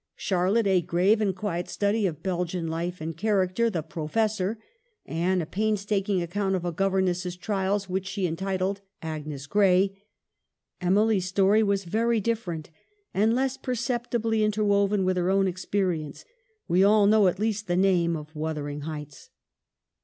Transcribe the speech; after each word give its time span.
Charlotte, 0.15 0.65
a 0.65 0.81
grave 0.81 1.21
and 1.21 1.35
quiet 1.35 1.69
study 1.69 2.07
of 2.07 2.23
Belgian 2.23 2.67
life 2.67 3.01
and 3.01 3.15
character,' 3.15 3.69
The 3.69 3.83
Professor;' 3.83 4.57
Anne, 5.05 5.43
a 5.43 5.45
painstaking 5.45 6.23
account 6.23 6.55
of 6.55 6.65
a 6.65 6.71
governess's 6.71 7.35
trials, 7.37 7.87
which 7.87 8.07
she 8.07 8.25
entitled 8.25 8.81
'Agnes 9.03 9.45
Grey.' 9.45 9.95
Emily's 10.81 11.25
story 11.27 11.61
was 11.61 11.83
very 11.83 12.19
different, 12.19 12.71
and 13.13 13.35
less 13.35 13.57
perceptibly 13.57 14.43
in 14.43 14.51
terwoven 14.51 15.05
with 15.05 15.17
her 15.17 15.29
own 15.29 15.47
experience. 15.47 16.25
We 16.67 16.83
all 16.83 17.05
know 17.05 17.27
at 17.27 17.37
least 17.37 17.67
the 17.67 17.75
name 17.77 18.15
of' 18.15 18.35
Wuthering 18.35 18.81
Heights.' 18.85 19.29